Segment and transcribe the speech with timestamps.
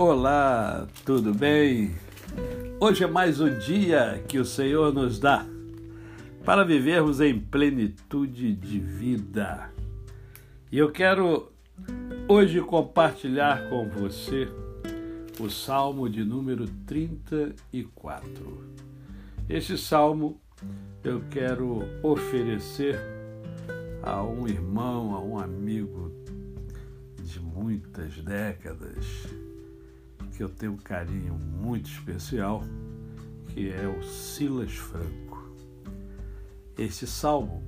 [0.00, 1.90] Olá, tudo bem?
[2.78, 5.44] Hoje é mais um dia que o Senhor nos dá
[6.44, 9.72] para vivermos em plenitude de vida.
[10.70, 11.50] E eu quero
[12.28, 14.46] hoje compartilhar com você
[15.40, 18.64] o Salmo de número 34.
[19.48, 20.40] Este salmo
[21.02, 23.00] eu quero oferecer
[24.00, 26.12] a um irmão, a um amigo
[27.20, 29.26] de muitas décadas,
[30.38, 32.62] que eu tenho um carinho muito especial,
[33.48, 35.52] que é o Silas Franco.
[36.78, 37.64] Este salmo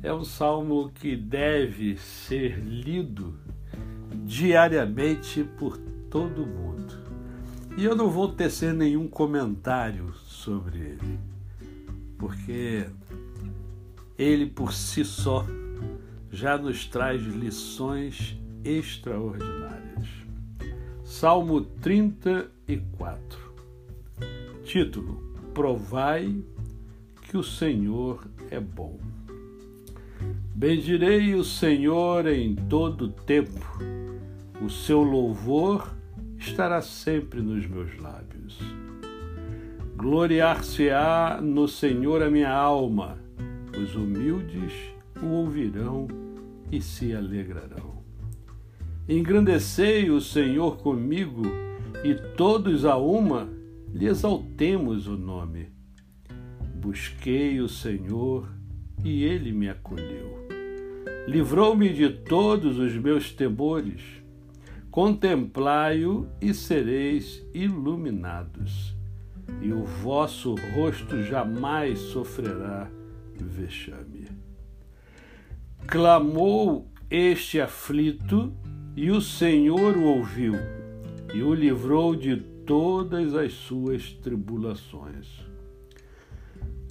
[0.00, 3.36] é um salmo que deve ser lido
[4.24, 5.76] diariamente por
[6.08, 6.94] todo mundo.
[7.76, 11.18] E eu não vou tecer nenhum comentário sobre ele,
[12.16, 12.86] porque
[14.16, 15.44] ele por si só
[16.30, 20.17] já nos traz lições extraordinárias.
[21.20, 23.40] Salmo 34.
[24.62, 25.20] Título:
[25.52, 26.44] Provai
[27.22, 29.00] que o Senhor é bom.
[30.54, 33.66] Bendirei o Senhor em todo tempo.
[34.64, 35.92] O seu louvor
[36.38, 38.56] estará sempre nos meus lábios.
[39.96, 43.18] Gloriar-se-á no Senhor a minha alma.
[43.76, 44.72] Os humildes
[45.20, 46.06] o ouvirão
[46.70, 47.87] e se alegrarão.
[49.08, 51.42] Engrandecei o Senhor comigo
[52.04, 53.48] e todos a uma
[53.90, 55.72] lhe exaltemos o nome.
[56.74, 58.46] Busquei o Senhor
[59.02, 60.46] e ele me acolheu.
[61.26, 64.02] Livrou-me de todos os meus temores.
[64.90, 68.94] Contemplai-o e sereis iluminados,
[69.62, 72.90] e o vosso rosto jamais sofrerá
[73.34, 74.28] vexame.
[75.86, 78.52] Clamou este aflito,
[78.98, 80.54] e o Senhor o ouviu,
[81.32, 82.36] e o livrou de
[82.66, 85.28] todas as suas tribulações.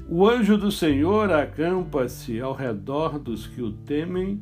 [0.07, 4.41] O anjo do Senhor acampa-se ao redor dos que o temem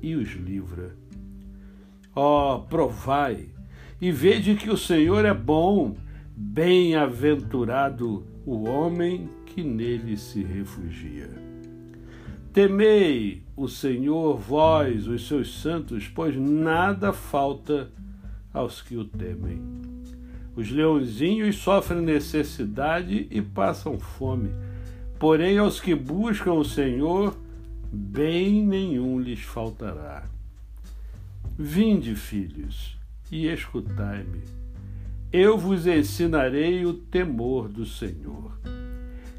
[0.00, 0.96] e os livra.
[2.16, 3.50] Ó, oh, provai
[4.00, 5.94] e vede que o Senhor é bom,
[6.34, 11.43] bem-aventurado o homem que nele se refugia.
[12.54, 17.90] Temei o Senhor, vós, os seus santos, pois nada falta
[18.52, 19.60] aos que o temem.
[20.54, 24.50] Os leãozinhos sofrem necessidade e passam fome,
[25.18, 27.36] porém aos que buscam o Senhor,
[27.92, 30.24] bem nenhum lhes faltará.
[31.58, 32.96] Vinde, filhos,
[33.32, 34.42] e escutai-me.
[35.32, 38.56] Eu vos ensinarei o temor do Senhor.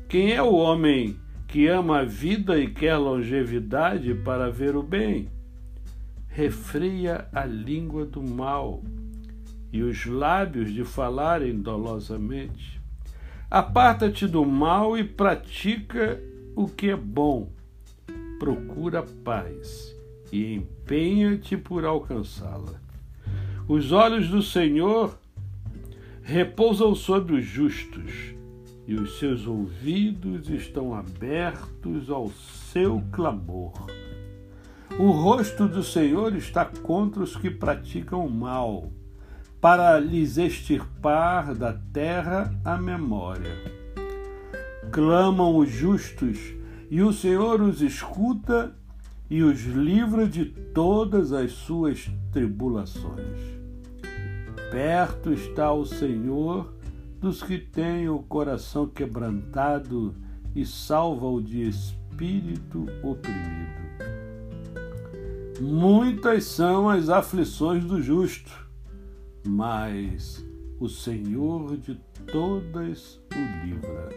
[0.10, 1.16] Quem é o homem
[1.48, 5.30] que ama a vida e quer longevidade para ver o bem?
[6.28, 8.84] Refreia a língua do mal
[9.72, 12.82] e os lábios de falarem dolosamente.
[13.50, 16.22] Aparta-te do mal e pratica
[16.56, 17.52] o que é bom.
[18.40, 19.96] Procura paz
[20.32, 22.82] e empenha-te por alcançá-la.
[23.68, 25.18] Os olhos do Senhor
[26.22, 28.36] repousam sobre os justos
[28.88, 33.74] e os seus ouvidos estão abertos ao seu clamor.
[35.00, 38.92] O rosto do Senhor está contra os que praticam o mal
[39.60, 43.52] para lhes extirpar da terra a memória.
[44.92, 46.54] Clamam os justos,
[46.90, 48.76] e o Senhor os escuta
[49.28, 53.40] e os livra de todas as suas tribulações.
[54.70, 56.75] Perto está o Senhor
[57.26, 60.14] dos que têm o coração quebrantado
[60.56, 63.86] e salva-o de espírito oprimido.
[65.60, 68.64] Muitas são as aflições do justo
[69.44, 70.46] mas
[70.80, 72.00] o Senhor de
[72.32, 74.10] todas o livra.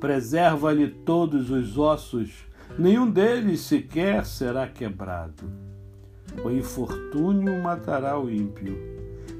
[0.00, 2.44] Preserva-lhe todos os ossos,
[2.76, 5.48] nenhum deles sequer será quebrado.
[6.44, 8.76] O infortúnio matará o ímpio,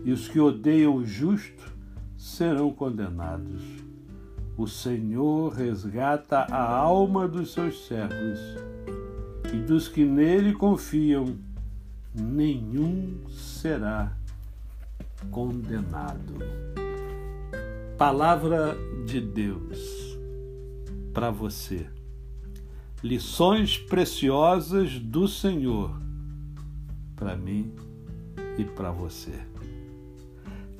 [0.05, 1.78] e os que odeiam o justo
[2.19, 3.63] serão condenados.
[4.57, 8.41] O Senhor resgata a alma dos seus servos,
[9.55, 11.39] e dos que nele confiam,
[12.13, 14.13] nenhum será
[15.31, 16.35] condenado.
[17.97, 18.77] Palavra
[19.07, 20.19] de Deus
[21.15, 21.87] para você.
[23.03, 25.99] Lições preciosas do Senhor
[27.15, 27.73] para mim
[28.57, 29.41] e para você.